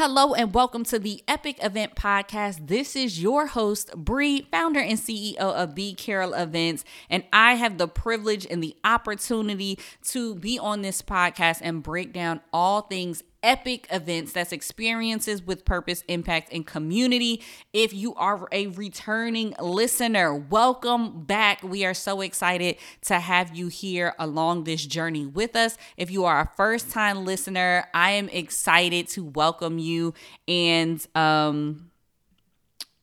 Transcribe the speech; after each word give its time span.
Hello 0.00 0.32
and 0.32 0.54
welcome 0.54 0.84
to 0.84 1.00
the 1.00 1.24
Epic 1.26 1.58
Event 1.60 1.96
Podcast. 1.96 2.68
This 2.68 2.94
is 2.94 3.20
your 3.20 3.48
host, 3.48 3.90
Bree, 3.96 4.46
founder 4.48 4.78
and 4.78 4.96
CEO 4.96 5.38
of 5.38 5.74
B 5.74 5.92
Carroll 5.92 6.34
Events, 6.34 6.84
and 7.10 7.24
I 7.32 7.54
have 7.54 7.78
the 7.78 7.88
privilege 7.88 8.46
and 8.48 8.62
the 8.62 8.76
opportunity 8.84 9.76
to 10.10 10.36
be 10.36 10.56
on 10.56 10.82
this 10.82 11.02
podcast 11.02 11.58
and 11.64 11.82
break 11.82 12.12
down 12.12 12.42
all 12.52 12.82
things 12.82 13.24
epic 13.42 13.86
events 13.90 14.32
that's 14.32 14.52
experiences 14.52 15.42
with 15.42 15.64
purpose, 15.64 16.02
impact, 16.08 16.52
and 16.52 16.66
community. 16.66 17.42
If 17.72 17.92
you 17.92 18.14
are 18.14 18.48
a 18.52 18.68
returning 18.68 19.54
listener, 19.60 20.34
welcome 20.34 21.22
back. 21.24 21.62
We 21.62 21.84
are 21.84 21.94
so 21.94 22.20
excited 22.20 22.76
to 23.02 23.20
have 23.20 23.56
you 23.56 23.68
here 23.68 24.14
along 24.18 24.64
this 24.64 24.84
journey 24.84 25.26
with 25.26 25.56
us. 25.56 25.76
If 25.96 26.10
you 26.10 26.24
are 26.24 26.40
a 26.40 26.50
first 26.56 26.90
time 26.90 27.24
listener, 27.24 27.86
I 27.94 28.12
am 28.12 28.28
excited 28.28 29.08
to 29.08 29.24
welcome 29.24 29.78
you 29.78 30.14
and, 30.46 31.04
um, 31.14 31.90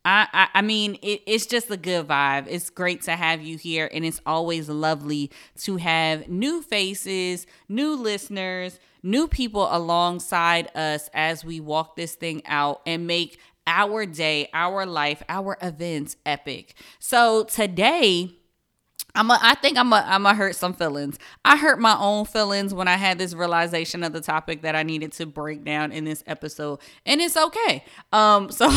I, 0.07 0.49
I, 0.53 0.61
mean, 0.61 0.99
it, 1.01 1.23
it's 1.25 1.47
just 1.47 1.71
a 1.71 1.77
good 1.77 2.07
vibe. 2.07 2.45
It's 2.47 2.69
great 2.69 3.01
to 3.03 3.13
have 3.13 3.41
you 3.41 3.57
here, 3.57 3.89
and 3.91 4.05
it's 4.05 4.21
always 4.23 4.69
lovely 4.69 5.31
to 5.61 5.77
have 5.77 6.29
new 6.29 6.61
faces, 6.61 7.47
new 7.67 7.95
listeners, 7.95 8.79
new 9.05 9.27
people 9.27 9.67
alongside 9.71 10.75
us 10.75 11.09
as 11.13 11.45
we 11.45 11.59
walk 11.59 11.95
this 11.95 12.15
thing 12.15 12.41
out 12.47 12.81
and 12.85 13.05
make 13.05 13.39
our 13.67 14.05
day, 14.05 14.49
our 14.53 14.85
life, 14.85 15.21
our 15.29 15.57
events 15.61 16.17
epic. 16.25 16.73
So 16.99 17.43
today, 17.43 18.35
I'm 19.15 19.31
a, 19.31 19.39
I 19.41 19.55
think 19.55 19.77
I'm 19.77 19.93
a, 19.93 20.03
I'm 20.05 20.25
hurt 20.25 20.55
some 20.55 20.73
feelings. 20.73 21.17
I 21.45 21.55
hurt 21.55 21.79
my 21.79 21.95
own 21.97 22.25
feelings 22.25 22.73
when 22.73 22.87
I 22.87 22.97
had 22.97 23.17
this 23.17 23.33
realization 23.33 24.03
of 24.03 24.11
the 24.11 24.21
topic 24.21 24.63
that 24.63 24.75
I 24.75 24.83
needed 24.83 25.13
to 25.13 25.25
break 25.25 25.63
down 25.63 25.91
in 25.91 26.03
this 26.03 26.23
episode, 26.27 26.79
and 27.05 27.21
it's 27.21 27.37
okay. 27.37 27.85
Um, 28.11 28.51
so 28.51 28.69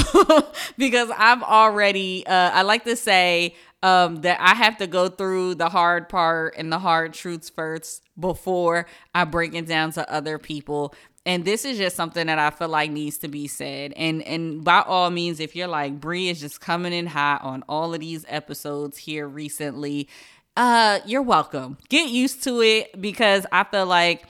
because 0.77 1.11
I've 1.17 1.43
already, 1.43 2.25
uh, 2.27 2.51
I 2.53 2.63
like 2.63 2.85
to 2.85 2.97
say 2.97 3.57
um, 3.83 4.17
that 4.23 4.41
I 4.41 4.55
have 4.55 4.79
to 4.79 4.87
go 4.87 5.09
through 5.09 5.55
the 5.55 5.69
hard 5.69 6.09
part 6.09 6.55
and 6.57 6.73
the 6.73 6.79
hard 6.79 7.13
truths 7.13 7.49
first 7.49 8.03
before 8.19 8.87
I 9.15 9.25
break 9.25 9.55
it 9.55 9.67
down 9.67 9.93
to 9.93 10.13
other 10.13 10.39
people. 10.39 10.95
And 11.25 11.45
this 11.45 11.65
is 11.65 11.79
just 11.79 11.95
something 11.95 12.27
that 12.27 12.39
I 12.39 12.51
feel 12.51 12.69
like 12.69 12.91
needs 12.91 13.19
to 13.19 13.29
be 13.29 13.47
said. 13.47 13.93
And 13.97 14.23
and 14.23 14.65
by 14.65 14.81
all 14.81 15.11
means, 15.11 15.41
if 15.41 15.55
you're 15.55 15.69
like 15.69 16.01
Bree 16.01 16.29
is 16.29 16.41
just 16.41 16.61
coming 16.61 16.93
in 16.93 17.07
hot 17.07 17.43
on 17.43 17.63
all 17.69 17.95
of 17.95 18.01
these 18.01 18.25
episodes 18.29 18.99
here 18.99 19.29
recently, 19.29 20.09
uh, 20.57 21.01
you're 21.07 21.23
welcome. 21.23 21.77
Get 21.89 22.09
used 22.11 22.43
to 22.45 22.63
it 22.63 23.01
because 23.01 23.47
I 23.53 23.65
feel 23.65 23.87
like 23.87 24.25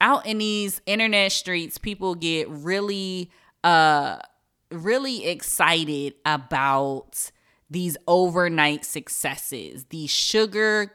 out 0.00 0.26
in 0.26 0.38
these 0.38 0.80
internet 0.86 1.32
streets, 1.32 1.78
people 1.78 2.14
get 2.14 2.48
really 2.50 3.30
uh 3.64 4.18
really 4.70 5.26
excited 5.26 6.14
about 6.24 7.30
these 7.72 7.96
overnight 8.06 8.84
successes, 8.84 9.86
these 9.88 10.10
sugar 10.10 10.92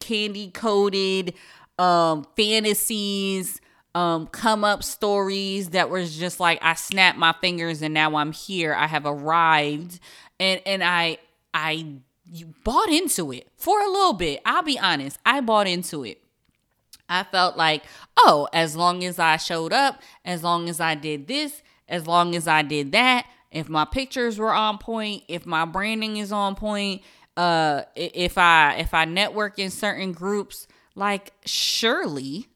candy 0.00 0.50
coated 0.50 1.34
um, 1.78 2.26
fantasies, 2.36 3.60
um, 3.94 4.26
come 4.26 4.64
up 4.64 4.82
stories 4.82 5.70
that 5.70 5.90
was 5.90 6.16
just 6.18 6.40
like 6.40 6.58
I 6.62 6.74
snapped 6.74 7.18
my 7.18 7.32
fingers 7.40 7.82
and 7.82 7.94
now 7.94 8.16
I'm 8.16 8.32
here. 8.32 8.74
I 8.74 8.86
have 8.86 9.06
arrived, 9.06 10.00
and 10.40 10.60
and 10.66 10.82
I 10.82 11.18
I 11.54 11.86
bought 12.64 12.88
into 12.88 13.32
it 13.32 13.48
for 13.56 13.80
a 13.80 13.88
little 13.88 14.14
bit. 14.14 14.40
I'll 14.44 14.62
be 14.62 14.78
honest, 14.78 15.18
I 15.24 15.40
bought 15.40 15.66
into 15.66 16.04
it. 16.04 16.18
I 17.08 17.24
felt 17.24 17.56
like, 17.58 17.84
oh, 18.16 18.48
as 18.54 18.74
long 18.74 19.04
as 19.04 19.18
I 19.18 19.36
showed 19.36 19.72
up, 19.72 20.00
as 20.24 20.42
long 20.42 20.68
as 20.68 20.80
I 20.80 20.94
did 20.94 21.26
this, 21.26 21.62
as 21.86 22.06
long 22.06 22.34
as 22.34 22.48
I 22.48 22.62
did 22.62 22.92
that, 22.92 23.26
if 23.52 23.68
my 23.68 23.84
pictures 23.84 24.38
were 24.38 24.52
on 24.52 24.78
point, 24.78 25.22
if 25.28 25.46
my 25.46 25.64
branding 25.64 26.16
is 26.16 26.32
on 26.32 26.54
point, 26.54 27.02
uh 27.36 27.82
if 27.94 28.36
I 28.38 28.76
if 28.78 28.92
I 28.94 29.04
network 29.04 29.58
in 29.58 29.70
certain 29.70 30.12
groups, 30.12 30.66
like 30.94 31.32
surely 31.44 32.48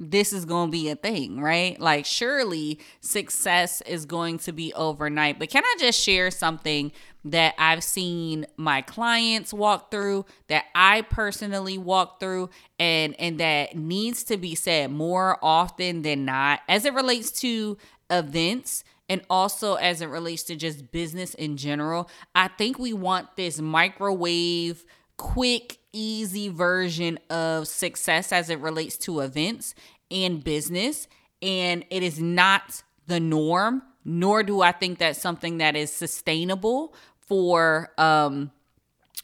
this 0.00 0.32
is 0.32 0.44
going 0.44 0.68
to 0.68 0.72
be 0.72 0.88
a 0.88 0.96
thing, 0.96 1.40
right? 1.40 1.78
Like 1.78 2.04
surely 2.04 2.80
success 3.00 3.80
is 3.82 4.04
going 4.04 4.38
to 4.40 4.52
be 4.52 4.74
overnight. 4.74 5.38
But 5.38 5.50
can 5.50 5.62
I 5.64 5.76
just 5.78 6.00
share 6.00 6.30
something 6.30 6.90
that 7.24 7.54
I've 7.58 7.84
seen 7.84 8.46
my 8.56 8.82
clients 8.82 9.54
walk 9.54 9.90
through, 9.90 10.26
that 10.48 10.64
I 10.74 11.02
personally 11.02 11.78
walk 11.78 12.20
through 12.20 12.50
and 12.78 13.14
and 13.18 13.38
that 13.38 13.76
needs 13.76 14.24
to 14.24 14.36
be 14.36 14.54
said 14.54 14.90
more 14.90 15.38
often 15.42 16.02
than 16.02 16.24
not 16.24 16.60
as 16.68 16.84
it 16.84 16.92
relates 16.92 17.30
to 17.40 17.78
events 18.10 18.84
and 19.08 19.22
also 19.28 19.74
as 19.74 20.00
it 20.00 20.06
relates 20.06 20.42
to 20.44 20.56
just 20.56 20.90
business 20.90 21.34
in 21.34 21.56
general. 21.56 22.08
I 22.34 22.48
think 22.48 22.78
we 22.78 22.92
want 22.92 23.36
this 23.36 23.60
microwave, 23.60 24.84
quick, 25.16 25.78
easy 25.92 26.48
version 26.48 27.18
of 27.30 27.68
success 27.68 28.32
as 28.32 28.50
it 28.50 28.60
relates 28.60 28.96
to 28.98 29.20
events 29.20 29.74
and 30.10 30.42
business. 30.42 31.06
And 31.42 31.84
it 31.90 32.02
is 32.02 32.20
not 32.20 32.82
the 33.06 33.20
norm, 33.20 33.82
nor 34.04 34.42
do 34.42 34.62
I 34.62 34.72
think 34.72 34.98
that's 34.98 35.20
something 35.20 35.58
that 35.58 35.76
is 35.76 35.92
sustainable 35.92 36.94
for 37.20 37.90
um 37.96 38.50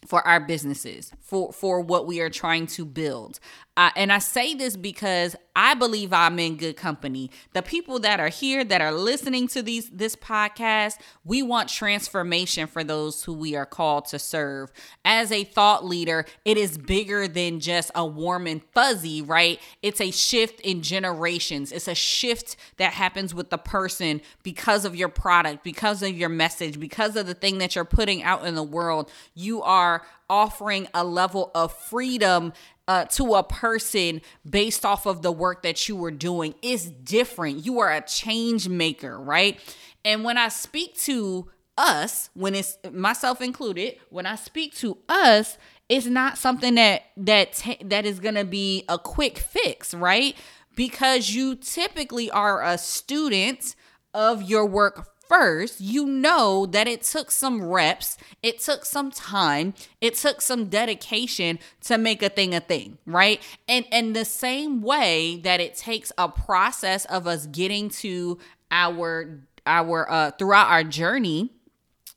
for 0.06 0.26
our 0.26 0.40
businesses 0.40 1.12
for 1.20 1.52
for 1.52 1.80
what 1.80 2.06
we 2.06 2.20
are 2.20 2.30
trying 2.30 2.66
to 2.66 2.86
build 2.86 3.38
uh, 3.76 3.90
and 3.96 4.12
i 4.12 4.18
say 4.18 4.54
this 4.54 4.76
because 4.76 5.36
i 5.54 5.74
believe 5.74 6.12
i'm 6.12 6.38
in 6.38 6.56
good 6.56 6.76
company. 6.76 7.30
The 7.52 7.62
people 7.62 7.98
that 8.00 8.20
are 8.20 8.28
here 8.28 8.64
that 8.64 8.80
are 8.80 8.92
listening 8.92 9.48
to 9.48 9.62
these 9.62 9.90
this 9.90 10.16
podcast 10.16 10.94
we 11.24 11.42
want 11.42 11.68
transformation 11.68 12.66
for 12.66 12.82
those 12.82 13.24
who 13.24 13.32
we 13.32 13.54
are 13.54 13.66
called 13.66 14.06
to 14.06 14.18
serve. 14.18 14.72
As 15.04 15.30
a 15.30 15.44
thought 15.44 15.84
leader 15.84 16.24
it 16.44 16.56
is 16.56 16.78
bigger 16.78 17.28
than 17.28 17.60
just 17.60 17.90
a 17.94 18.04
warm 18.04 18.46
and 18.46 18.62
fuzzy 18.72 19.22
right? 19.22 19.60
It's 19.82 20.00
a 20.00 20.10
shift 20.10 20.60
in 20.60 20.82
generations. 20.82 21.72
It's 21.72 21.88
a 21.88 21.94
shift 21.94 22.56
that 22.78 22.92
happens 22.92 23.34
with 23.34 23.50
the 23.50 23.58
person 23.58 24.20
because 24.42 24.84
of 24.84 24.96
your 24.96 25.08
product 25.08 25.62
because 25.62 26.02
of 26.02 26.16
your 26.16 26.28
message 26.28 26.80
because 26.80 27.16
of 27.16 27.26
the 27.26 27.34
thing 27.34 27.58
that 27.58 27.74
you're 27.74 27.84
putting 27.84 28.22
out 28.22 28.46
in 28.46 28.54
the 28.54 28.62
world. 28.62 29.10
You 29.34 29.62
are 29.62 30.02
offering 30.28 30.86
a 30.94 31.04
level 31.04 31.50
of 31.54 31.72
freedom 31.76 32.52
uh, 32.90 33.04
to 33.04 33.34
a 33.34 33.44
person 33.44 34.20
based 34.44 34.84
off 34.84 35.06
of 35.06 35.22
the 35.22 35.30
work 35.30 35.62
that 35.62 35.88
you 35.88 35.94
were 35.94 36.10
doing 36.10 36.56
is 36.60 36.90
different. 36.90 37.64
You 37.64 37.78
are 37.78 37.92
a 37.92 38.00
change 38.00 38.68
maker, 38.68 39.16
right? 39.16 39.60
And 40.04 40.24
when 40.24 40.36
I 40.36 40.48
speak 40.48 40.98
to 41.02 41.48
us, 41.78 42.30
when 42.34 42.56
it's 42.56 42.78
myself 42.90 43.40
included, 43.40 43.94
when 44.08 44.26
I 44.26 44.34
speak 44.34 44.74
to 44.78 44.98
us, 45.08 45.56
it's 45.88 46.06
not 46.06 46.36
something 46.36 46.74
that 46.74 47.02
that 47.16 47.52
t- 47.52 47.78
that 47.84 48.06
is 48.06 48.18
going 48.18 48.34
to 48.34 48.44
be 48.44 48.84
a 48.88 48.98
quick 48.98 49.38
fix, 49.38 49.94
right? 49.94 50.34
Because 50.74 51.30
you 51.30 51.54
typically 51.54 52.28
are 52.28 52.60
a 52.60 52.76
student 52.76 53.76
of 54.14 54.42
your 54.42 54.66
work 54.66 55.10
first, 55.30 55.80
you 55.80 56.06
know 56.06 56.66
that 56.66 56.88
it 56.88 57.02
took 57.02 57.30
some 57.30 57.62
reps, 57.62 58.18
it 58.42 58.58
took 58.58 58.84
some 58.84 59.12
time, 59.12 59.72
it 60.00 60.16
took 60.16 60.42
some 60.42 60.66
dedication 60.66 61.60
to 61.82 61.96
make 61.96 62.20
a 62.20 62.28
thing 62.28 62.52
a 62.52 62.60
thing, 62.60 62.98
right? 63.06 63.40
And 63.68 63.86
and 63.92 64.14
the 64.14 64.24
same 64.24 64.82
way 64.82 65.40
that 65.44 65.60
it 65.60 65.76
takes 65.76 66.10
a 66.18 66.28
process 66.28 67.04
of 67.04 67.28
us 67.28 67.46
getting 67.46 67.88
to 67.90 68.38
our 68.72 69.40
our 69.66 70.10
uh 70.10 70.32
throughout 70.32 70.68
our 70.68 70.82
journey, 70.82 71.50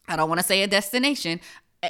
I 0.07 0.15
don't 0.15 0.27
want 0.27 0.39
to 0.39 0.45
say 0.45 0.63
a 0.63 0.67
destination, 0.67 1.39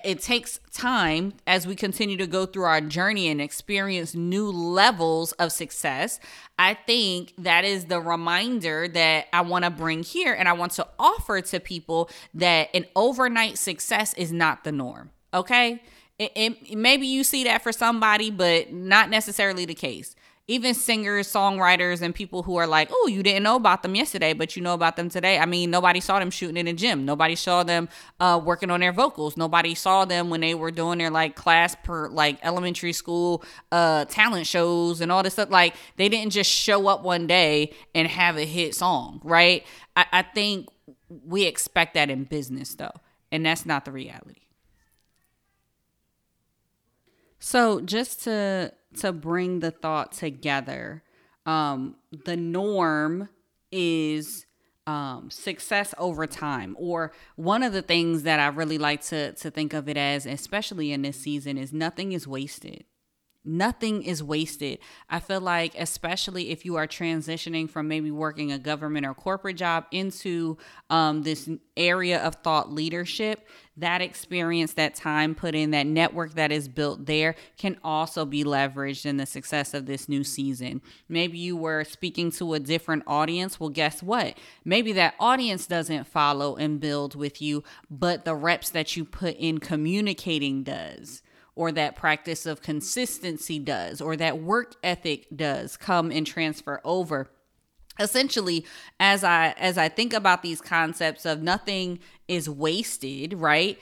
it 0.03 0.21
takes 0.21 0.59
time 0.71 1.33
as 1.45 1.67
we 1.67 1.75
continue 1.75 2.17
to 2.17 2.25
go 2.25 2.45
through 2.47 2.63
our 2.63 2.81
journey 2.81 3.27
and 3.27 3.39
experience 3.39 4.15
new 4.15 4.49
levels 4.49 5.33
of 5.33 5.51
success. 5.51 6.19
I 6.57 6.73
think 6.73 7.33
that 7.37 7.63
is 7.63 7.85
the 7.85 7.99
reminder 7.99 8.87
that 8.87 9.27
I 9.31 9.41
want 9.41 9.65
to 9.65 9.69
bring 9.69 10.01
here 10.01 10.33
and 10.33 10.49
I 10.49 10.53
want 10.53 10.71
to 10.73 10.87
offer 10.97 11.41
to 11.41 11.59
people 11.59 12.09
that 12.33 12.69
an 12.73 12.85
overnight 12.95 13.57
success 13.57 14.13
is 14.15 14.31
not 14.31 14.63
the 14.63 14.71
norm. 14.71 15.11
Okay. 15.33 15.81
It, 16.17 16.31
it, 16.35 16.77
maybe 16.77 17.07
you 17.07 17.23
see 17.23 17.43
that 17.43 17.61
for 17.61 17.71
somebody, 17.71 18.31
but 18.31 18.71
not 18.71 19.09
necessarily 19.09 19.65
the 19.65 19.73
case. 19.73 20.15
Even 20.47 20.73
singers, 20.73 21.31
songwriters, 21.31 22.01
and 22.01 22.13
people 22.13 22.43
who 22.43 22.57
are 22.57 22.67
like, 22.67 22.89
oh, 22.91 23.07
you 23.07 23.23
didn't 23.23 23.43
know 23.43 23.55
about 23.55 23.81
them 23.81 23.95
yesterday, 23.95 24.33
but 24.33 24.57
you 24.57 24.61
know 24.61 24.73
about 24.73 24.97
them 24.97 25.07
today. 25.07 25.39
I 25.39 25.45
mean, 25.45 25.71
nobody 25.71 26.01
saw 26.01 26.19
them 26.19 26.29
shooting 26.29 26.57
in 26.57 26.67
a 26.67 26.73
gym. 26.73 27.05
Nobody 27.05 27.35
saw 27.35 27.63
them 27.63 27.87
uh, 28.19 28.41
working 28.43 28.69
on 28.69 28.81
their 28.81 28.91
vocals. 28.91 29.37
Nobody 29.37 29.73
saw 29.73 30.03
them 30.03 30.29
when 30.29 30.41
they 30.41 30.53
were 30.53 30.71
doing 30.71 30.97
their 30.97 31.09
like 31.09 31.35
class 31.35 31.75
per 31.83 32.09
like 32.09 32.39
elementary 32.43 32.91
school 32.91 33.41
uh, 33.71 34.03
talent 34.05 34.45
shows 34.45 34.99
and 34.99 35.13
all 35.13 35.23
this 35.23 35.33
stuff. 35.33 35.49
Like 35.49 35.75
they 35.95 36.09
didn't 36.09 36.33
just 36.33 36.51
show 36.51 36.87
up 36.87 37.03
one 37.03 37.25
day 37.25 37.71
and 37.95 38.05
have 38.09 38.37
a 38.37 38.45
hit 38.45 38.75
song, 38.75 39.21
right? 39.23 39.65
I, 39.95 40.05
I 40.11 40.21
think 40.23 40.67
we 41.25 41.45
expect 41.45 41.93
that 41.93 42.09
in 42.09 42.25
business 42.25 42.75
though, 42.75 42.91
and 43.31 43.45
that's 43.45 43.65
not 43.65 43.85
the 43.85 43.93
reality. 43.93 44.41
So 47.39 47.81
just 47.81 48.23
to 48.23 48.73
to 48.97 49.11
bring 49.11 49.59
the 49.59 49.71
thought 49.71 50.11
together, 50.11 51.03
um, 51.45 51.95
the 52.25 52.37
norm 52.37 53.29
is 53.71 54.45
um, 54.85 55.29
success 55.29 55.93
over 55.97 56.27
time. 56.27 56.75
Or 56.77 57.11
one 57.35 57.63
of 57.63 57.73
the 57.73 57.81
things 57.81 58.23
that 58.23 58.39
I 58.39 58.47
really 58.47 58.77
like 58.77 59.01
to 59.05 59.33
to 59.33 59.51
think 59.51 59.73
of 59.73 59.87
it 59.89 59.97
as, 59.97 60.25
especially 60.25 60.91
in 60.91 61.01
this 61.01 61.19
season, 61.19 61.57
is 61.57 61.73
nothing 61.73 62.11
is 62.11 62.27
wasted. 62.27 62.85
Nothing 63.45 64.03
is 64.03 64.23
wasted. 64.23 64.79
I 65.09 65.19
feel 65.19 65.41
like, 65.41 65.75
especially 65.77 66.51
if 66.51 66.63
you 66.63 66.77
are 66.77 66.87
transitioning 66.87 67.69
from 67.69 67.89
maybe 67.89 68.09
working 68.09 68.53
a 68.53 68.57
government 68.57 69.05
or 69.05 69.13
corporate 69.13 69.57
job 69.57 69.85
into 69.91 70.57
um, 70.89 71.23
this 71.23 71.49
area 71.75 72.23
of 72.23 72.35
thought 72.35 72.71
leadership, 72.71 73.45
that 73.75 74.01
experience, 74.01 74.73
that 74.73 74.95
time 74.95 75.35
put 75.35 75.55
in, 75.55 75.71
that 75.71 75.87
network 75.87 76.35
that 76.35 76.53
is 76.53 76.69
built 76.69 77.05
there 77.05 77.35
can 77.57 77.77
also 77.83 78.23
be 78.23 78.45
leveraged 78.45 79.05
in 79.05 79.17
the 79.17 79.25
success 79.25 79.73
of 79.73 79.87
this 79.87 80.07
new 80.07 80.23
season. 80.23 80.81
Maybe 81.09 81.37
you 81.37 81.57
were 81.57 81.83
speaking 81.83 82.31
to 82.33 82.53
a 82.53 82.59
different 82.59 83.03
audience. 83.07 83.59
Well, 83.59 83.69
guess 83.69 84.01
what? 84.01 84.37
Maybe 84.63 84.93
that 84.93 85.15
audience 85.19 85.67
doesn't 85.67 86.05
follow 86.05 86.55
and 86.55 86.79
build 86.79 87.15
with 87.15 87.41
you, 87.41 87.63
but 87.89 88.23
the 88.23 88.35
reps 88.35 88.69
that 88.69 88.95
you 88.95 89.03
put 89.03 89.35
in 89.35 89.57
communicating 89.57 90.63
does 90.63 91.22
or 91.55 91.71
that 91.71 91.95
practice 91.95 92.45
of 92.45 92.61
consistency 92.61 93.59
does, 93.59 94.01
or 94.01 94.15
that 94.15 94.41
work 94.41 94.75
ethic 94.83 95.27
does 95.35 95.77
come 95.77 96.11
and 96.11 96.25
transfer 96.25 96.81
over. 96.83 97.29
Essentially 97.99 98.65
as 98.99 99.23
i 99.23 99.53
as 99.59 99.77
i 99.77 99.87
think 99.87 100.13
about 100.13 100.41
these 100.41 100.59
concepts 100.59 101.27
of 101.27 101.43
nothing 101.43 101.99
is 102.27 102.49
wasted 102.49 103.33
right 103.35 103.79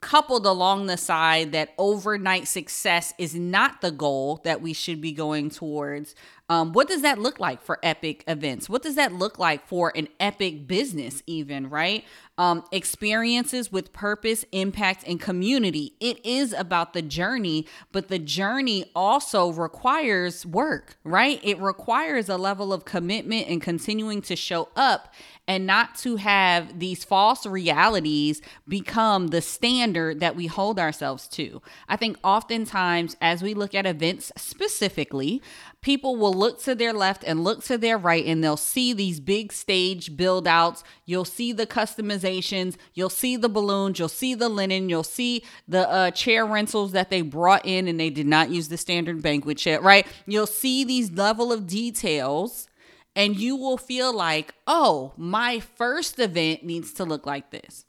coupled 0.00 0.44
along 0.44 0.86
the 0.86 0.96
side 0.96 1.52
that 1.52 1.72
overnight 1.78 2.46
success 2.46 3.14
is 3.18 3.34
not 3.34 3.80
the 3.80 3.90
goal 3.90 4.40
that 4.44 4.60
we 4.60 4.72
should 4.72 5.00
be 5.00 5.12
going 5.12 5.48
towards 5.48 6.14
um, 6.48 6.72
what 6.72 6.86
does 6.86 7.02
that 7.02 7.18
look 7.18 7.40
like 7.40 7.60
for 7.60 7.78
epic 7.82 8.22
events? 8.28 8.68
What 8.68 8.82
does 8.82 8.94
that 8.94 9.12
look 9.12 9.38
like 9.38 9.66
for 9.66 9.92
an 9.96 10.08
epic 10.20 10.68
business, 10.68 11.22
even, 11.26 11.68
right? 11.68 12.04
Um, 12.38 12.64
experiences 12.70 13.72
with 13.72 13.92
purpose, 13.92 14.44
impact, 14.52 15.02
and 15.06 15.20
community. 15.20 15.94
It 15.98 16.24
is 16.24 16.52
about 16.52 16.92
the 16.92 17.02
journey, 17.02 17.66
but 17.90 18.08
the 18.08 18.18
journey 18.18 18.90
also 18.94 19.50
requires 19.50 20.46
work, 20.46 20.98
right? 21.02 21.40
It 21.42 21.58
requires 21.58 22.28
a 22.28 22.36
level 22.36 22.72
of 22.72 22.84
commitment 22.84 23.48
and 23.48 23.60
continuing 23.60 24.22
to 24.22 24.36
show 24.36 24.68
up 24.76 25.14
and 25.48 25.66
not 25.66 25.94
to 25.96 26.16
have 26.16 26.78
these 26.78 27.04
false 27.04 27.46
realities 27.46 28.40
become 28.66 29.28
the 29.28 29.40
standard 29.40 30.20
that 30.20 30.34
we 30.34 30.46
hold 30.46 30.78
ourselves 30.78 31.28
to. 31.28 31.62
I 31.88 31.96
think 31.96 32.18
oftentimes, 32.24 33.16
as 33.20 33.42
we 33.42 33.54
look 33.54 33.74
at 33.74 33.86
events 33.86 34.32
specifically, 34.36 35.40
people 35.86 36.16
will 36.16 36.34
look 36.34 36.60
to 36.60 36.74
their 36.74 36.92
left 36.92 37.22
and 37.22 37.44
look 37.44 37.62
to 37.62 37.78
their 37.78 37.96
right 37.96 38.26
and 38.26 38.42
they'll 38.42 38.56
see 38.56 38.92
these 38.92 39.20
big 39.20 39.52
stage 39.52 40.16
build 40.16 40.48
outs. 40.48 40.82
You'll 41.04 41.24
see 41.24 41.52
the 41.52 41.64
customizations, 41.64 42.74
you'll 42.94 43.08
see 43.08 43.36
the 43.36 43.48
balloons, 43.48 43.96
you'll 44.00 44.08
see 44.08 44.34
the 44.34 44.48
linen, 44.48 44.88
you'll 44.88 45.04
see 45.04 45.44
the 45.68 45.88
uh, 45.88 46.10
chair 46.10 46.44
rentals 46.44 46.90
that 46.90 47.08
they 47.08 47.22
brought 47.22 47.64
in 47.64 47.86
and 47.86 48.00
they 48.00 48.10
did 48.10 48.26
not 48.26 48.50
use 48.50 48.66
the 48.66 48.76
standard 48.76 49.22
banquet 49.22 49.58
chair, 49.58 49.80
right? 49.80 50.08
You'll 50.26 50.48
see 50.48 50.82
these 50.82 51.12
level 51.12 51.52
of 51.52 51.68
details 51.68 52.66
and 53.14 53.36
you 53.36 53.54
will 53.54 53.78
feel 53.78 54.12
like, 54.12 54.54
oh, 54.66 55.12
my 55.16 55.60
first 55.60 56.18
event 56.18 56.64
needs 56.64 56.94
to 56.94 57.04
look 57.04 57.26
like 57.26 57.52
this. 57.52 57.84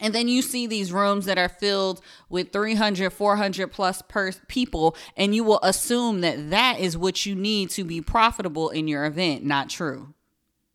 And 0.00 0.14
then 0.14 0.28
you 0.28 0.42
see 0.42 0.66
these 0.66 0.92
rooms 0.92 1.26
that 1.26 1.38
are 1.38 1.48
filled 1.48 2.00
with 2.28 2.52
300, 2.52 3.10
400 3.10 3.68
plus 3.68 4.02
per 4.02 4.32
people, 4.48 4.96
and 5.16 5.34
you 5.34 5.44
will 5.44 5.60
assume 5.62 6.20
that 6.22 6.50
that 6.50 6.80
is 6.80 6.96
what 6.96 7.26
you 7.26 7.34
need 7.34 7.70
to 7.70 7.84
be 7.84 8.00
profitable 8.00 8.70
in 8.70 8.88
your 8.88 9.04
event. 9.04 9.44
Not 9.44 9.70
true. 9.70 10.14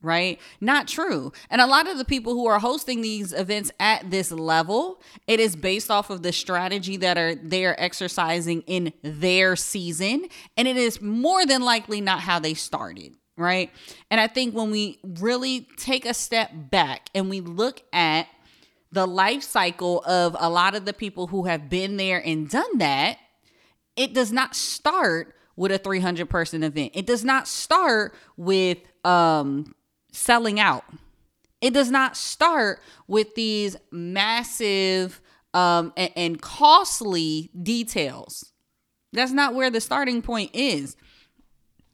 Right? 0.04 0.40
Not 0.60 0.88
true. 0.88 1.32
And 1.52 1.62
a 1.62 1.68
lot 1.68 1.88
of 1.88 2.00
the 2.00 2.06
people 2.06 2.34
who 2.34 2.48
are 2.48 2.58
hosting 2.58 3.02
these 3.02 3.34
events 3.34 3.72
at 3.80 4.10
this 4.10 4.32
level, 4.32 5.00
it 5.28 5.40
is 5.40 5.56
based 5.56 5.92
off 5.92 6.10
of 6.10 6.24
the 6.24 6.34
strategy 6.34 6.98
that 6.98 7.20
are 7.20 7.36
they're 7.36 7.80
exercising 7.80 8.62
in 8.62 8.94
their 9.04 9.56
season. 9.56 10.26
And 10.58 10.68
it 10.68 10.76
is 10.76 11.02
more 11.02 11.46
than 11.46 11.62
likely 11.62 12.02
not 12.02 12.22
how 12.22 12.40
they 12.40 12.56
started 12.56 13.16
right? 13.38 13.72
And 14.10 14.20
I 14.20 14.28
think 14.28 14.54
when 14.54 14.72
we 14.72 15.00
really 15.04 15.68
take 15.78 16.06
a 16.06 16.14
step 16.14 16.52
back 16.54 17.10
and 17.16 17.30
we 17.30 17.42
look 17.42 17.82
at 17.92 18.28
the 18.92 19.06
life 19.06 19.44
cycle 19.44 20.02
of 20.06 20.36
a 20.40 20.50
lot 20.50 20.76
of 20.76 20.86
the 20.86 20.94
people 20.94 21.28
who 21.28 21.46
have 21.46 21.70
been 21.70 21.98
there 21.98 22.22
and 22.26 22.50
done 22.50 22.78
that, 22.78 23.18
it 23.96 24.14
does 24.14 24.32
not 24.32 24.56
start 24.56 25.36
with 25.56 25.72
a 25.72 25.78
300 25.78 26.30
person 26.30 26.64
event. 26.64 26.92
It 26.96 27.06
does 27.06 27.24
not 27.24 27.48
start 27.48 28.14
with 28.38 28.80
um, 29.06 29.76
selling 30.12 30.60
out. 30.60 30.84
It 31.62 31.74
does 31.74 31.92
not 31.92 32.18
start 32.18 32.82
with 33.08 33.36
these 33.36 33.78
massive 33.92 35.22
um, 35.54 35.94
and, 35.96 36.12
and 36.16 36.42
costly 36.42 37.52
details. 37.62 38.52
That's 39.14 39.32
not 39.32 39.54
where 39.54 39.70
the 39.70 39.82
starting 39.82 40.22
point 40.22 40.52
is. 40.54 40.96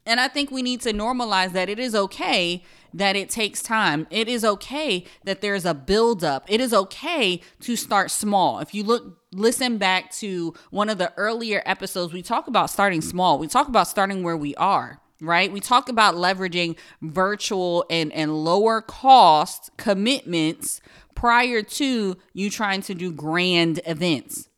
And 0.05 0.19
I 0.19 0.29
think 0.29 0.51
we 0.51 0.61
need 0.61 0.81
to 0.81 0.93
normalize 0.93 1.51
that 1.51 1.67
it 1.67 1.79
is 1.79 1.93
okay 1.93 2.63
that 2.93 3.15
it 3.15 3.29
takes 3.29 3.61
time. 3.61 4.07
It 4.09 4.27
is 4.27 4.43
okay 4.43 5.05
that 5.23 5.41
there's 5.41 5.65
a 5.65 5.73
buildup. 5.73 6.45
It 6.47 6.61
is 6.61 6.73
okay 6.73 7.41
to 7.61 7.75
start 7.75 8.11
small. 8.11 8.59
If 8.59 8.73
you 8.73 8.83
look, 8.83 9.19
listen 9.31 9.77
back 9.77 10.11
to 10.13 10.53
one 10.71 10.89
of 10.89 10.97
the 10.97 11.13
earlier 11.17 11.61
episodes, 11.65 12.13
we 12.13 12.21
talk 12.21 12.47
about 12.47 12.69
starting 12.69 13.01
small. 13.01 13.39
We 13.39 13.47
talk 13.47 13.67
about 13.67 13.87
starting 13.87 14.23
where 14.23 14.37
we 14.37 14.55
are 14.55 15.01
right? 15.19 15.51
We 15.51 15.59
talk 15.59 15.89
about 15.89 16.15
leveraging 16.15 16.77
virtual 17.01 17.85
and, 17.89 18.13
and 18.13 18.43
lower 18.43 18.81
cost 18.81 19.71
commitments 19.77 20.79
prior 21.15 21.63
to 21.63 22.17
you 22.33 22.49
trying 22.51 22.81
to 22.83 22.93
do 22.93 23.11
grand 23.11 23.79
events 23.87 24.49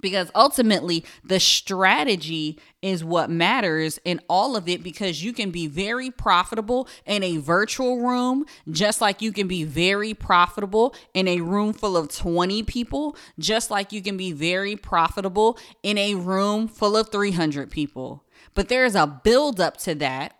because 0.00 0.30
ultimately 0.34 1.04
the 1.24 1.40
strategy 1.40 2.58
is 2.82 3.04
what 3.04 3.30
matters 3.30 3.98
in 4.04 4.20
all 4.28 4.56
of 4.56 4.68
it 4.68 4.82
because 4.82 5.22
you 5.22 5.32
can 5.32 5.50
be 5.50 5.66
very 5.66 6.10
profitable 6.10 6.88
in 7.04 7.22
a 7.22 7.36
virtual 7.36 7.98
room 7.98 8.44
just 8.70 9.00
like 9.00 9.20
you 9.20 9.32
can 9.32 9.46
be 9.46 9.64
very 9.64 10.14
profitable 10.14 10.94
in 11.12 11.28
a 11.28 11.40
room 11.40 11.72
full 11.72 11.96
of 11.96 12.08
20 12.08 12.62
people 12.62 13.16
just 13.38 13.70
like 13.70 13.92
you 13.92 14.02
can 14.02 14.16
be 14.16 14.32
very 14.32 14.76
profitable 14.76 15.58
in 15.82 15.98
a 15.98 16.14
room 16.14 16.68
full 16.68 16.96
of 16.96 17.10
300 17.10 17.70
people. 17.70 18.24
But 18.54 18.68
there 18.68 18.84
is 18.84 18.94
a 18.94 19.06
build 19.06 19.60
up 19.60 19.76
to 19.78 19.94
that. 19.96 20.36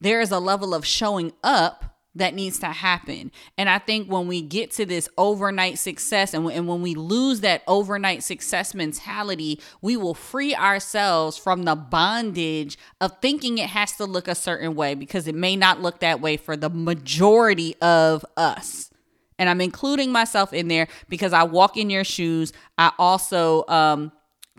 There 0.00 0.20
is 0.20 0.30
a 0.30 0.38
level 0.38 0.74
of 0.74 0.86
showing 0.86 1.32
up 1.42 1.93
that 2.14 2.34
needs 2.34 2.58
to 2.60 2.66
happen. 2.66 3.32
And 3.58 3.68
I 3.68 3.78
think 3.78 4.10
when 4.10 4.28
we 4.28 4.40
get 4.40 4.70
to 4.72 4.86
this 4.86 5.08
overnight 5.18 5.78
success 5.78 6.32
and, 6.32 6.48
and 6.50 6.68
when 6.68 6.82
we 6.82 6.94
lose 6.94 7.40
that 7.40 7.62
overnight 7.66 8.22
success 8.22 8.74
mentality, 8.74 9.60
we 9.82 9.96
will 9.96 10.14
free 10.14 10.54
ourselves 10.54 11.36
from 11.36 11.64
the 11.64 11.74
bondage 11.74 12.78
of 13.00 13.18
thinking 13.20 13.58
it 13.58 13.70
has 13.70 13.92
to 13.96 14.04
look 14.04 14.28
a 14.28 14.34
certain 14.34 14.74
way 14.74 14.94
because 14.94 15.26
it 15.26 15.34
may 15.34 15.56
not 15.56 15.82
look 15.82 16.00
that 16.00 16.20
way 16.20 16.36
for 16.36 16.56
the 16.56 16.70
majority 16.70 17.74
of 17.80 18.24
us. 18.36 18.90
And 19.38 19.48
I'm 19.48 19.60
including 19.60 20.12
myself 20.12 20.52
in 20.52 20.68
there 20.68 20.86
because 21.08 21.32
I 21.32 21.42
walk 21.42 21.76
in 21.76 21.90
your 21.90 22.04
shoes. 22.04 22.52
I 22.78 22.92
also 22.98 23.64
um, 23.66 24.12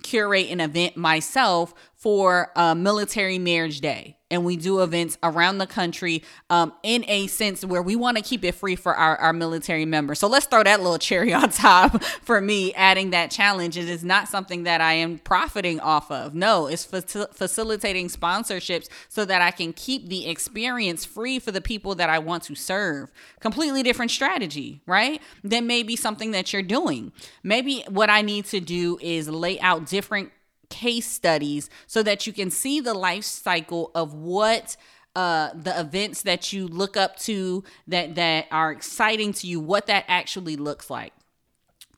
curate 0.03 0.50
an 0.50 0.59
event 0.59 0.97
myself 0.97 1.74
for 1.95 2.51
uh, 2.57 2.75
Military 2.75 3.39
Marriage 3.39 3.79
Day 3.79 4.17
and 4.35 4.43
we 4.43 4.57
do 4.57 4.81
events 4.81 5.17
around 5.23 5.59
the 5.59 5.65
country 5.65 6.21
um, 6.49 6.73
in 6.83 7.05
a 7.07 7.25
sense 7.27 7.63
where 7.63 7.81
we 7.81 7.95
want 7.95 8.17
to 8.17 8.23
keep 8.23 8.43
it 8.43 8.51
free 8.51 8.75
for 8.75 8.93
our, 8.93 9.15
our 9.15 9.31
military 9.31 9.85
members. 9.85 10.19
So 10.19 10.27
let's 10.27 10.45
throw 10.45 10.61
that 10.61 10.81
little 10.81 10.97
cherry 10.97 11.33
on 11.41 11.49
top 11.49 12.03
for 12.03 12.41
me, 12.41 12.73
adding 12.73 13.11
that 13.11 13.31
challenge. 13.31 13.77
It 13.77 13.87
is 13.87 14.03
not 14.03 14.27
something 14.27 14.63
that 14.63 14.81
I 14.81 14.93
am 14.93 15.19
profiting 15.19 15.79
off 15.79 16.11
of. 16.11 16.35
No, 16.35 16.67
it's 16.67 16.83
fa- 16.83 17.29
facilitating 17.31 18.09
sponsorships 18.09 18.89
so 19.07 19.23
that 19.23 19.41
I 19.41 19.51
can 19.51 19.71
keep 19.71 20.09
the 20.09 20.27
experience 20.27 21.05
free 21.05 21.39
for 21.39 21.51
the 21.51 21.61
people 21.61 21.95
that 21.95 22.09
I 22.09 22.19
want 22.19 22.43
to 22.43 22.55
serve. 22.55 23.11
Completely 23.39 23.83
different 23.83 24.11
strategy, 24.11 24.81
right? 24.85 25.21
Than 25.45 25.65
maybe 25.65 25.95
something 25.95 26.31
that 26.31 26.51
you're 26.51 26.61
doing. 26.61 27.13
Maybe 27.41 27.85
what 27.87 28.09
I 28.09 28.21
need 28.21 28.45
to 28.45 28.59
do 28.59 28.99
is 29.01 29.29
lay 29.29 29.61
out 29.61 29.85
different 29.85 30.31
case 30.75 31.08
studies 31.08 31.70
so 31.88 32.03
that 32.03 32.27
you 32.27 32.34
can 32.34 32.51
see 32.51 32.82
the 32.82 32.94
life 32.94 33.24
cycle 33.24 33.91
of 33.96 34.13
what 34.13 34.75
uh, 35.15 35.51
the 35.55 35.79
events 35.79 36.24
that 36.24 36.51
you 36.51 36.67
look 36.67 36.98
up 36.98 37.17
to 37.17 37.63
that 37.88 38.15
that 38.15 38.48
are 38.51 38.72
exciting 38.72 39.32
to 39.32 39.48
you, 39.48 39.62
what 39.62 39.88
that 39.88 40.03
actually 40.10 40.58
looks 40.58 40.89
like. 40.89 41.13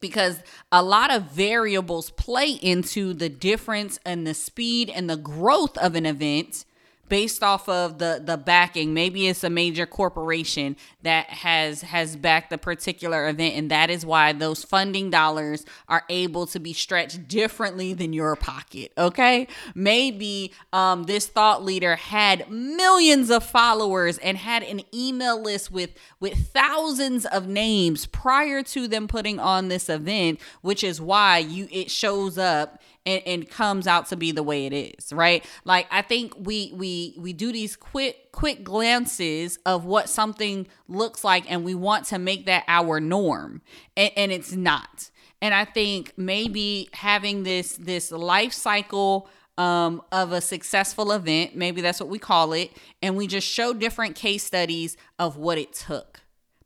Because 0.00 0.40
a 0.70 0.80
lot 0.80 1.12
of 1.12 1.24
variables 1.24 2.10
play 2.10 2.50
into 2.50 3.12
the 3.12 3.28
difference 3.28 3.98
and 4.06 4.24
the 4.24 4.34
speed 4.34 4.88
and 4.88 5.10
the 5.10 5.16
growth 5.16 5.76
of 5.78 5.96
an 5.96 6.06
event 6.06 6.64
based 7.08 7.42
off 7.42 7.68
of 7.68 7.98
the 7.98 8.20
the 8.24 8.36
backing. 8.36 8.94
Maybe 8.94 9.28
it's 9.28 9.44
a 9.44 9.50
major 9.50 9.86
corporation 9.86 10.76
that 11.02 11.26
has 11.30 11.82
has 11.82 12.16
backed 12.16 12.50
the 12.50 12.58
particular 12.58 13.28
event 13.28 13.54
and 13.56 13.70
that 13.70 13.90
is 13.90 14.04
why 14.04 14.32
those 14.32 14.64
funding 14.64 15.10
dollars 15.10 15.64
are 15.88 16.04
able 16.08 16.46
to 16.46 16.58
be 16.58 16.72
stretched 16.72 17.28
differently 17.28 17.94
than 17.94 18.12
your 18.12 18.34
pocket 18.36 18.92
okay? 18.98 19.46
Maybe 19.74 20.52
um, 20.72 21.04
this 21.04 21.26
thought 21.26 21.64
leader 21.64 21.96
had 21.96 22.50
millions 22.50 23.30
of 23.30 23.44
followers 23.44 24.18
and 24.18 24.36
had 24.36 24.62
an 24.62 24.82
email 24.94 25.40
list 25.40 25.70
with 25.70 25.90
with 26.20 26.48
thousands 26.52 27.26
of 27.26 27.46
names 27.46 28.06
prior 28.06 28.62
to 28.62 28.88
them 28.88 29.08
putting 29.08 29.38
on 29.38 29.68
this 29.68 29.88
event 29.88 30.40
which 30.62 30.82
is 30.84 31.00
why 31.00 31.38
you 31.38 31.68
it 31.70 31.90
shows 31.90 32.38
up 32.38 32.80
and, 33.06 33.22
and 33.26 33.50
comes 33.50 33.86
out 33.86 34.06
to 34.08 34.16
be 34.16 34.32
the 34.32 34.42
way 34.42 34.66
it 34.66 34.72
is 34.72 35.12
right? 35.12 35.44
Like 35.64 35.86
i 35.90 36.02
think 36.02 36.34
we 36.38 36.72
we 36.74 37.14
we 37.18 37.32
do 37.32 37.52
these 37.52 37.76
quick 37.76 38.32
quick 38.32 38.62
glances 38.64 39.58
of 39.66 39.84
what 39.84 40.08
something 40.08 40.66
looks 40.86 41.24
like 41.24 41.50
and 41.50 41.64
we 41.64 41.74
want 41.74 42.06
to 42.06 42.18
make 42.18 42.46
that 42.46 42.64
our 42.68 43.00
norm 43.00 43.62
and, 43.96 44.12
and 44.16 44.32
it's 44.32 44.52
not. 44.52 45.10
And 45.40 45.54
i 45.54 45.64
think 45.64 46.12
maybe 46.16 46.88
having 46.92 47.42
this 47.42 47.76
this 47.76 48.10
life 48.10 48.52
cycle 48.52 49.28
um, 49.56 50.02
of 50.12 50.30
a 50.30 50.40
successful 50.40 51.10
event 51.10 51.56
maybe 51.56 51.80
that's 51.80 51.98
what 51.98 52.08
we 52.08 52.20
call 52.20 52.52
it 52.52 52.70
and 53.02 53.16
we 53.16 53.26
just 53.26 53.46
show 53.46 53.72
different 53.72 54.14
case 54.14 54.44
studies 54.44 54.96
of 55.18 55.36
what 55.36 55.58
it 55.58 55.72
took. 55.72 56.20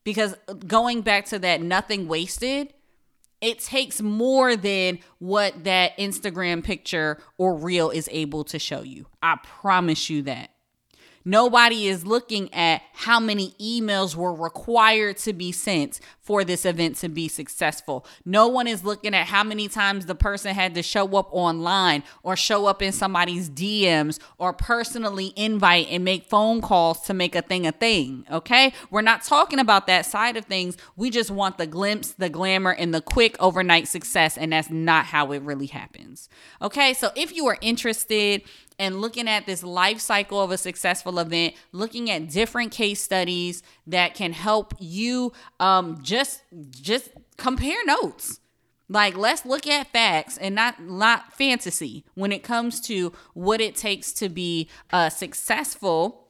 Because 0.04 0.34
going 0.66 1.02
back 1.02 1.26
to 1.26 1.38
that 1.38 1.62
nothing 1.62 2.08
wasted 2.08 2.74
it 3.42 3.58
takes 3.58 4.00
more 4.00 4.56
than 4.56 5.00
what 5.18 5.64
that 5.64 5.98
Instagram 5.98 6.64
picture 6.64 7.18
or 7.36 7.56
reel 7.56 7.90
is 7.90 8.08
able 8.12 8.44
to 8.44 8.58
show 8.58 8.82
you. 8.82 9.06
I 9.22 9.38
promise 9.42 10.08
you 10.08 10.22
that. 10.22 10.50
Nobody 11.24 11.86
is 11.88 12.06
looking 12.06 12.52
at 12.54 12.82
how 12.92 13.18
many 13.18 13.50
emails 13.60 14.14
were 14.14 14.34
required 14.34 15.16
to 15.18 15.32
be 15.32 15.52
sent 15.52 16.00
for 16.20 16.44
this 16.44 16.64
event 16.64 16.96
to 16.96 17.08
be 17.08 17.28
successful. 17.28 18.06
No 18.24 18.46
one 18.46 18.66
is 18.66 18.84
looking 18.84 19.14
at 19.14 19.26
how 19.26 19.42
many 19.42 19.68
times 19.68 20.06
the 20.06 20.14
person 20.14 20.54
had 20.54 20.74
to 20.74 20.82
show 20.82 21.16
up 21.16 21.28
online 21.32 22.04
or 22.22 22.36
show 22.36 22.66
up 22.66 22.80
in 22.80 22.92
somebody's 22.92 23.50
DMs 23.50 24.18
or 24.38 24.52
personally 24.52 25.32
invite 25.36 25.88
and 25.90 26.04
make 26.04 26.28
phone 26.28 26.60
calls 26.60 27.00
to 27.02 27.14
make 27.14 27.34
a 27.34 27.42
thing 27.42 27.66
a 27.66 27.72
thing. 27.72 28.24
Okay. 28.30 28.72
We're 28.90 29.02
not 29.02 29.24
talking 29.24 29.58
about 29.58 29.86
that 29.88 30.06
side 30.06 30.36
of 30.36 30.44
things. 30.44 30.76
We 30.96 31.10
just 31.10 31.30
want 31.30 31.58
the 31.58 31.66
glimpse, 31.66 32.12
the 32.12 32.28
glamour, 32.28 32.70
and 32.70 32.94
the 32.94 33.00
quick 33.00 33.36
overnight 33.40 33.88
success. 33.88 34.38
And 34.38 34.52
that's 34.52 34.70
not 34.70 35.06
how 35.06 35.32
it 35.32 35.42
really 35.42 35.66
happens. 35.66 36.28
Okay. 36.60 36.94
So 36.94 37.10
if 37.16 37.34
you 37.34 37.46
are 37.46 37.58
interested, 37.60 38.42
and 38.78 39.00
looking 39.00 39.28
at 39.28 39.46
this 39.46 39.62
life 39.62 40.00
cycle 40.00 40.40
of 40.40 40.50
a 40.50 40.58
successful 40.58 41.18
event, 41.18 41.54
looking 41.70 42.10
at 42.10 42.28
different 42.28 42.72
case 42.92 43.02
studies 43.02 43.62
that 43.86 44.14
can 44.14 44.32
help 44.32 44.74
you 44.78 45.32
um, 45.60 45.98
just 46.02 46.42
just 46.70 47.10
compare 47.36 47.84
notes. 47.84 48.40
Like 48.88 49.16
let's 49.16 49.46
look 49.46 49.66
at 49.66 49.86
facts 49.88 50.36
and 50.36 50.54
not 50.54 50.80
not 50.82 51.32
fantasy 51.32 52.04
when 52.14 52.32
it 52.32 52.42
comes 52.42 52.80
to 52.82 53.12
what 53.34 53.60
it 53.60 53.74
takes 53.76 54.12
to 54.14 54.28
be 54.28 54.68
uh, 54.92 55.08
successful. 55.08 56.28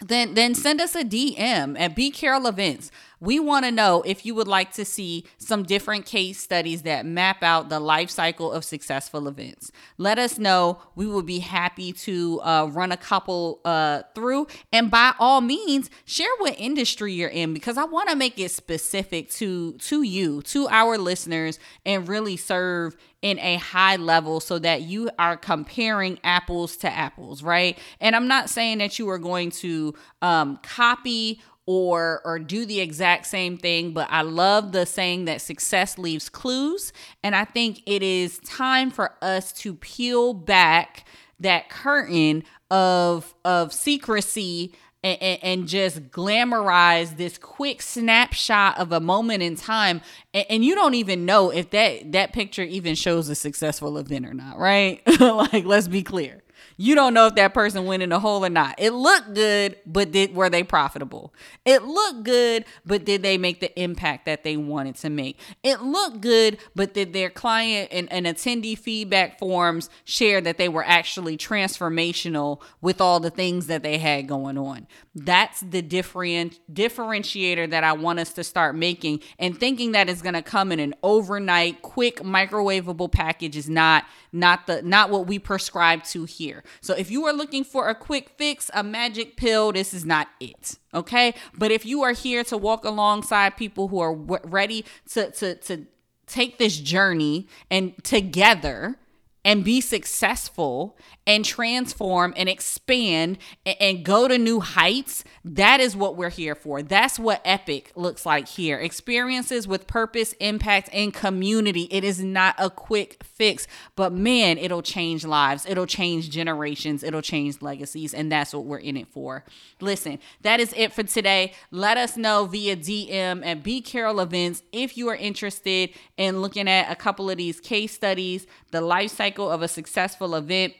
Then 0.00 0.34
then 0.34 0.54
send 0.54 0.80
us 0.80 0.94
a 0.94 1.04
DM 1.04 1.78
at 1.78 1.94
B 1.94 2.10
Carroll 2.10 2.46
Events. 2.46 2.90
We 3.20 3.38
want 3.38 3.66
to 3.66 3.70
know 3.70 4.02
if 4.06 4.24
you 4.24 4.34
would 4.34 4.48
like 4.48 4.72
to 4.74 4.84
see 4.84 5.24
some 5.36 5.62
different 5.62 6.06
case 6.06 6.40
studies 6.40 6.82
that 6.82 7.04
map 7.04 7.42
out 7.42 7.68
the 7.68 7.78
life 7.78 8.08
cycle 8.10 8.50
of 8.50 8.64
successful 8.64 9.28
events. 9.28 9.70
Let 9.98 10.18
us 10.18 10.38
know. 10.38 10.80
We 10.94 11.06
will 11.06 11.22
be 11.22 11.40
happy 11.40 11.92
to 11.92 12.40
uh, 12.42 12.68
run 12.72 12.92
a 12.92 12.96
couple 12.96 13.60
uh, 13.64 14.02
through. 14.14 14.46
And 14.72 14.90
by 14.90 15.12
all 15.18 15.42
means, 15.42 15.90
share 16.06 16.30
what 16.38 16.58
industry 16.58 17.12
you're 17.12 17.28
in 17.28 17.52
because 17.52 17.76
I 17.76 17.84
want 17.84 18.08
to 18.08 18.16
make 18.16 18.38
it 18.38 18.50
specific 18.50 19.30
to 19.32 19.72
to 19.74 20.02
you, 20.02 20.42
to 20.42 20.68
our 20.68 20.96
listeners, 20.96 21.58
and 21.84 22.08
really 22.08 22.36
serve 22.36 22.96
in 23.22 23.38
a 23.40 23.56
high 23.56 23.96
level 23.96 24.40
so 24.40 24.58
that 24.58 24.82
you 24.82 25.10
are 25.18 25.36
comparing 25.36 26.18
apples 26.24 26.76
to 26.78 26.90
apples, 26.90 27.42
right? 27.42 27.78
And 28.00 28.16
I'm 28.16 28.28
not 28.28 28.48
saying 28.48 28.78
that 28.78 28.98
you 28.98 29.08
are 29.10 29.18
going 29.18 29.50
to 29.52 29.94
um, 30.22 30.58
copy 30.62 31.42
or 31.72 32.20
or 32.24 32.40
do 32.40 32.66
the 32.66 32.80
exact 32.80 33.24
same 33.24 33.56
thing 33.56 33.92
but 33.92 34.08
i 34.10 34.22
love 34.22 34.72
the 34.72 34.84
saying 34.84 35.26
that 35.26 35.40
success 35.40 35.96
leaves 35.98 36.28
clues. 36.28 36.92
And 37.22 37.36
i 37.36 37.44
think 37.44 37.80
it 37.86 38.02
is 38.02 38.40
time 38.40 38.90
for 38.90 39.12
us 39.22 39.52
to 39.52 39.74
peel 39.74 40.34
back 40.34 41.06
that 41.38 41.70
curtain 41.70 42.42
of 42.72 43.36
of 43.44 43.72
secrecy 43.72 44.72
and, 45.04 45.38
and, 45.42 45.68
just 45.68 46.10
glamorize 46.10 47.16
this 47.16 47.38
quick 47.38 47.80
snapshot 47.80 48.76
of 48.76 48.92
a 48.92 49.00
moment 49.00 49.42
in 49.42 49.56
time. 49.56 50.02
And, 50.34 50.44
and, 50.50 50.64
you 50.64 50.74
don't 50.74 50.92
even 50.92 51.24
know 51.24 51.48
if 51.48 51.70
that 51.70 52.12
that 52.12 52.34
picture 52.34 52.64
even 52.64 52.94
shows 52.96 53.30
a 53.30 53.34
successful 53.34 53.96
event 53.96 54.26
or 54.26 54.34
not 54.34 54.58
right? 54.58 55.00
Like 55.20 55.64
let's 55.64 55.88
be 55.88 56.02
clear 56.02 56.42
you 56.80 56.94
don't 56.94 57.12
know 57.12 57.26
if 57.26 57.34
that 57.34 57.52
person 57.52 57.84
went 57.84 58.02
in 58.02 58.10
a 58.10 58.18
hole 58.18 58.42
or 58.42 58.48
not. 58.48 58.74
It 58.78 58.92
looked 58.94 59.34
good, 59.34 59.76
but 59.84 60.12
did 60.12 60.34
were 60.34 60.48
they 60.48 60.62
profitable? 60.62 61.34
It 61.66 61.82
looked 61.82 62.22
good, 62.22 62.64
but 62.86 63.04
did 63.04 63.22
they 63.22 63.36
make 63.36 63.60
the 63.60 63.78
impact 63.78 64.24
that 64.24 64.44
they 64.44 64.56
wanted 64.56 64.94
to 64.96 65.10
make? 65.10 65.38
It 65.62 65.82
looked 65.82 66.22
good, 66.22 66.56
but 66.74 66.94
did 66.94 67.12
their 67.12 67.28
client 67.28 67.90
and, 67.92 68.10
and 68.10 68.24
attendee 68.24 68.78
feedback 68.78 69.38
forms 69.38 69.90
share 70.04 70.40
that 70.40 70.56
they 70.56 70.70
were 70.70 70.82
actually 70.82 71.36
transformational 71.36 72.62
with 72.80 72.98
all 72.98 73.20
the 73.20 73.28
things 73.28 73.66
that 73.66 73.82
they 73.82 73.98
had 73.98 74.26
going 74.26 74.56
on? 74.56 74.86
That's 75.14 75.60
the 75.60 75.82
different 75.82 76.60
differentiator 76.72 77.68
that 77.68 77.84
I 77.84 77.92
want 77.92 78.20
us 78.20 78.32
to 78.32 78.42
start 78.42 78.74
making 78.74 79.20
and 79.38 79.58
thinking 79.58 79.92
that 79.92 80.08
it's 80.08 80.22
going 80.22 80.32
to 80.32 80.40
come 80.40 80.72
in 80.72 80.80
an 80.80 80.94
overnight 81.02 81.82
quick 81.82 82.22
microwavable 82.22 83.12
package 83.12 83.58
is 83.58 83.68
not 83.68 84.06
not 84.32 84.66
the 84.66 84.80
not 84.82 85.10
what 85.10 85.26
we 85.26 85.38
prescribe 85.38 86.04
to 86.04 86.24
here. 86.24 86.62
So 86.80 86.94
if 86.94 87.10
you 87.10 87.26
are 87.26 87.32
looking 87.32 87.64
for 87.64 87.88
a 87.88 87.94
quick 87.94 88.30
fix, 88.36 88.70
a 88.74 88.82
magic 88.82 89.36
pill, 89.36 89.72
this 89.72 89.92
is 89.94 90.04
not 90.04 90.28
it. 90.40 90.78
Okay? 90.94 91.34
But 91.56 91.70
if 91.70 91.84
you 91.84 92.02
are 92.02 92.12
here 92.12 92.44
to 92.44 92.56
walk 92.56 92.84
alongside 92.84 93.56
people 93.56 93.88
who 93.88 94.00
are 94.00 94.14
w- 94.14 94.40
ready 94.44 94.84
to 95.12 95.30
to 95.32 95.54
to 95.54 95.86
take 96.26 96.58
this 96.58 96.78
journey 96.78 97.48
and 97.70 97.92
together 98.04 98.96
and 99.44 99.64
be 99.64 99.80
successful 99.80 100.96
and 101.26 101.44
transform 101.44 102.34
and 102.36 102.48
expand 102.48 103.38
and, 103.64 104.04
go 104.04 104.26
to 104.26 104.38
new 104.38 104.60
heights, 104.60 105.22
that 105.44 105.80
is 105.80 105.94
what 105.94 106.16
we're 106.16 106.30
here 106.30 106.54
for. 106.54 106.82
That's 106.82 107.18
what 107.18 107.40
epic 107.44 107.92
looks 107.94 108.24
like 108.24 108.48
here. 108.48 108.78
Experiences 108.78 109.68
with 109.68 109.86
purpose, 109.86 110.32
impact, 110.34 110.88
and 110.92 111.12
community. 111.12 111.86
It 111.90 112.02
is 112.02 112.22
not 112.22 112.54
a 112.58 112.70
quick 112.70 113.22
fix, 113.22 113.66
but 113.94 114.12
man, 114.12 114.58
it'll 114.58 114.82
change 114.82 115.24
lives. 115.24 115.66
It'll 115.66 115.86
change 115.86 116.30
generations. 116.30 117.02
It'll 117.02 117.22
change 117.22 117.62
legacies. 117.62 118.14
And 118.14 118.32
that's 118.32 118.54
what 118.54 118.64
we're 118.64 118.78
in 118.78 118.96
it 118.96 119.08
for. 119.08 119.44
Listen, 119.80 120.18
that 120.40 120.60
is 120.60 120.74
it 120.76 120.92
for 120.92 121.02
today. 121.02 121.52
Let 121.70 121.96
us 121.96 122.16
know 122.16 122.46
via 122.46 122.76
DM 122.76 123.44
at 123.44 123.62
B 123.62 123.80
Carroll 123.80 124.20
Events 124.20 124.62
if 124.72 124.96
you 124.96 125.08
are 125.08 125.16
interested 125.16 125.90
in 126.16 126.40
looking 126.40 126.68
at 126.68 126.90
a 126.90 126.96
couple 126.96 127.30
of 127.30 127.36
these 127.36 127.60
case 127.60 127.94
studies, 127.94 128.46
the 128.72 128.80
life 128.80 129.10
cycle 129.10 129.29
of 129.38 129.62
a 129.62 129.68
successful 129.68 130.34
event 130.34 130.74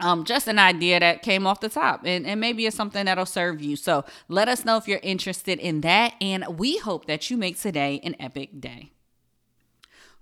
um, 0.00 0.24
just 0.24 0.46
an 0.46 0.58
idea 0.58 1.00
that 1.00 1.22
came 1.22 1.46
off 1.46 1.60
the 1.60 1.68
top 1.68 2.02
and, 2.04 2.26
and 2.26 2.40
maybe 2.40 2.66
it's 2.66 2.76
something 2.76 3.06
that'll 3.06 3.24
serve 3.24 3.62
you. 3.62 3.76
So 3.76 4.04
let 4.28 4.48
us 4.48 4.64
know 4.64 4.76
if 4.76 4.86
you're 4.86 5.00
interested 5.02 5.58
in 5.58 5.80
that 5.82 6.14
and 6.20 6.58
we 6.58 6.78
hope 6.78 7.06
that 7.06 7.30
you 7.30 7.36
make 7.36 7.58
today 7.58 8.00
an 8.02 8.14
epic 8.20 8.60
day. 8.60 8.92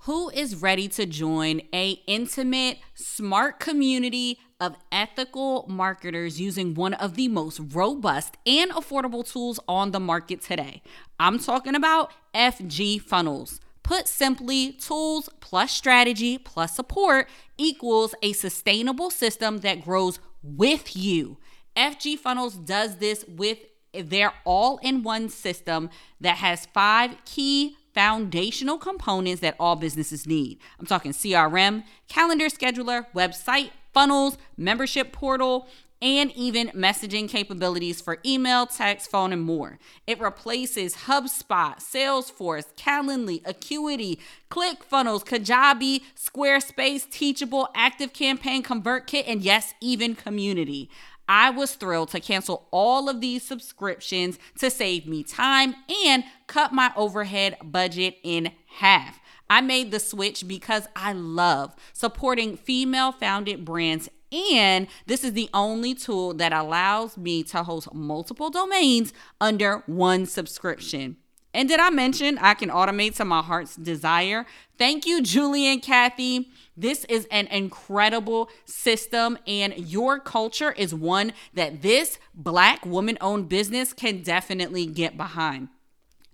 Who 0.00 0.28
is 0.30 0.56
ready 0.56 0.86
to 0.88 1.06
join 1.06 1.62
a 1.72 1.92
intimate 2.06 2.78
smart 2.94 3.58
community 3.58 4.38
of 4.60 4.76
ethical 4.92 5.66
marketers 5.68 6.40
using 6.40 6.74
one 6.74 6.94
of 6.94 7.16
the 7.16 7.28
most 7.28 7.58
robust 7.72 8.36
and 8.46 8.70
affordable 8.72 9.28
tools 9.28 9.58
on 9.66 9.90
the 9.90 10.00
market 10.00 10.42
today? 10.42 10.82
I'm 11.18 11.38
talking 11.38 11.74
about 11.74 12.12
fg 12.34 13.00
funnels 13.00 13.60
Put 13.84 14.08
simply, 14.08 14.72
tools 14.72 15.28
plus 15.40 15.70
strategy 15.70 16.38
plus 16.38 16.74
support 16.74 17.28
equals 17.58 18.14
a 18.22 18.32
sustainable 18.32 19.10
system 19.10 19.58
that 19.58 19.84
grows 19.84 20.18
with 20.42 20.96
you. 20.96 21.36
FG 21.76 22.18
Funnels 22.18 22.56
does 22.56 22.96
this 22.96 23.24
with 23.28 23.58
their 23.92 24.32
all 24.44 24.78
in 24.78 25.02
one 25.02 25.28
system 25.28 25.90
that 26.20 26.38
has 26.38 26.66
five 26.66 27.16
key 27.26 27.76
foundational 27.92 28.78
components 28.78 29.40
that 29.42 29.54
all 29.60 29.76
businesses 29.76 30.26
need. 30.26 30.58
I'm 30.80 30.86
talking 30.86 31.12
CRM, 31.12 31.84
calendar 32.08 32.46
scheduler, 32.46 33.06
website, 33.14 33.70
funnels, 33.92 34.36
membership 34.56 35.12
portal, 35.12 35.68
and 36.02 36.30
even 36.32 36.68
messaging 36.68 37.28
capabilities 37.28 38.00
for 38.00 38.18
email, 38.24 38.66
text, 38.66 39.10
phone, 39.10 39.32
and 39.32 39.42
more. 39.42 39.78
It 40.06 40.20
replaces 40.20 40.96
HubSpot, 40.96 41.76
Salesforce, 41.78 42.74
Calendly, 42.76 43.40
Acuity, 43.44 44.18
ClickFunnels, 44.50 45.24
Kajabi, 45.24 46.02
Squarespace, 46.16 47.08
Teachable, 47.10 47.68
ActiveCampaign, 47.74 48.62
ConvertKit, 48.62 49.24
and 49.26 49.42
yes, 49.42 49.74
even 49.80 50.14
Community. 50.14 50.90
I 51.28 51.50
was 51.50 51.74
thrilled 51.74 52.10
to 52.10 52.20
cancel 52.20 52.68
all 52.70 53.08
of 53.08 53.20
these 53.20 53.42
subscriptions 53.42 54.38
to 54.58 54.70
save 54.70 55.06
me 55.06 55.22
time 55.22 55.74
and 56.06 56.24
cut 56.46 56.72
my 56.72 56.92
overhead 56.96 57.56
budget 57.62 58.16
in 58.22 58.52
half. 58.78 59.20
I 59.48 59.60
made 59.60 59.90
the 59.90 60.00
switch 60.00 60.46
because 60.46 60.86
I 60.94 61.12
love 61.12 61.74
supporting 61.92 62.56
female 62.56 63.12
founded 63.12 63.64
brands 63.64 64.08
and 64.34 64.86
this 65.06 65.22
is 65.22 65.32
the 65.32 65.48
only 65.54 65.94
tool 65.94 66.34
that 66.34 66.52
allows 66.52 67.16
me 67.16 67.42
to 67.44 67.62
host 67.62 67.92
multiple 67.94 68.50
domains 68.50 69.12
under 69.40 69.82
one 69.86 70.26
subscription. 70.26 71.16
And 71.54 71.68
did 71.68 71.78
I 71.78 71.90
mention 71.90 72.36
I 72.38 72.54
can 72.54 72.68
automate 72.68 73.14
to 73.16 73.24
my 73.24 73.40
heart's 73.40 73.76
desire? 73.76 74.44
Thank 74.76 75.06
you, 75.06 75.22
Julie 75.22 75.68
and 75.68 75.80
Kathy. 75.80 76.50
This 76.76 77.04
is 77.04 77.28
an 77.30 77.46
incredible 77.46 78.50
system, 78.64 79.38
and 79.46 79.72
your 79.78 80.18
culture 80.18 80.72
is 80.72 80.92
one 80.92 81.32
that 81.54 81.82
this 81.82 82.18
Black 82.34 82.84
woman 82.84 83.16
owned 83.20 83.48
business 83.48 83.92
can 83.92 84.22
definitely 84.22 84.84
get 84.84 85.16
behind. 85.16 85.68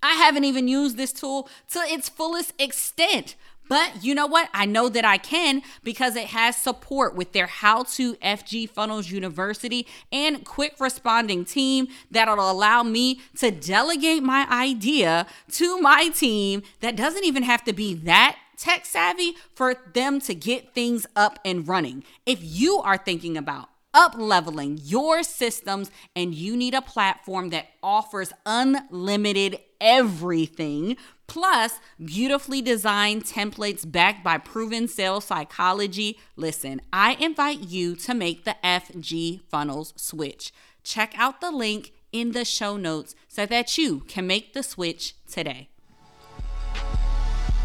I 0.03 0.15
haven't 0.15 0.45
even 0.45 0.67
used 0.69 0.97
this 0.97 1.13
tool 1.13 1.51
to 1.73 1.81
its 1.81 2.09
fullest 2.09 2.55
extent. 2.59 3.37
But 3.71 4.03
you 4.03 4.17
know 4.17 4.27
what? 4.27 4.49
I 4.53 4.67
know 4.67 4.89
that 4.89 5.05
I 5.05 5.17
can 5.17 5.63
because 5.85 6.17
it 6.17 6.27
has 6.27 6.57
support 6.57 7.15
with 7.15 7.31
their 7.31 7.47
How 7.47 7.85
to 7.85 8.15
FG 8.17 8.69
Funnels 8.69 9.13
University 9.13 9.87
and 10.11 10.45
quick 10.45 10.75
responding 10.81 11.45
team 11.45 11.87
that'll 12.11 12.51
allow 12.51 12.83
me 12.83 13.21
to 13.39 13.53
delegate 13.53 14.25
my 14.25 14.45
idea 14.51 15.25
to 15.53 15.81
my 15.81 16.09
team 16.09 16.65
that 16.81 16.97
doesn't 16.97 17.25
even 17.25 17.45
have 17.45 17.63
to 17.63 17.73
be 17.73 17.95
that 17.95 18.37
tech 18.57 18.85
savvy 18.85 19.37
for 19.55 19.77
them 19.95 20.21
to 20.23 20.35
get 20.35 20.75
things 20.75 21.07
up 21.15 21.39
and 21.45 21.69
running. 21.69 22.03
If 22.27 22.41
you 22.43 22.79
are 22.79 22.99
thinking 22.99 23.37
about 23.37 23.69
up 23.95 24.17
leveling 24.17 24.81
your 24.83 25.23
systems 25.23 25.93
and 26.17 26.35
you 26.35 26.57
need 26.57 26.75
a 26.75 26.83
platform 26.83 27.51
that 27.51 27.69
offers 27.85 28.33
unlimited 28.45 29.59
everything 29.81 30.97
plus 31.31 31.79
beautifully 32.05 32.61
designed 32.61 33.23
templates 33.23 33.89
backed 33.89 34.25
by 34.25 34.37
proven 34.37 34.89
sales 34.89 35.25
psychology. 35.25 36.19
Listen, 36.35 36.81
I 36.93 37.13
invite 37.21 37.61
you 37.61 37.95
to 37.97 38.15
make 38.15 38.45
the 38.45 38.57
FG 38.65 39.43
funnels 39.49 39.95
switch. 39.95 40.53
Check 40.83 41.15
out 41.17 41.41
the 41.41 41.53
link 41.53 41.93
in 42.11 42.33
the 42.33 42.45
show 42.45 42.77
notes 42.77 43.15
so 43.29 43.47
that 43.47 43.79
you 43.79 44.01
can 44.09 44.27
make 44.27 44.55
the 44.55 44.65
switch 44.65 45.15
today. 45.31 45.69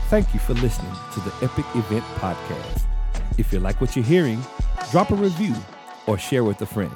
Thank 0.10 0.32
you 0.36 0.40
for 0.40 0.54
listening 0.54 0.94
to 1.16 1.20
the 1.22 1.34
Epic 1.42 1.66
Event 1.74 2.06
Podcast. 2.18 2.84
If 3.40 3.52
you 3.52 3.60
like 3.60 3.82
what 3.82 3.96
you're 3.96 4.06
hearing, 4.06 4.40
drop 4.92 5.10
a 5.10 5.16
review 5.16 5.56
or 6.06 6.20
share 6.20 6.44
with 6.44 6.62
a 6.62 6.68
friend. 6.68 6.94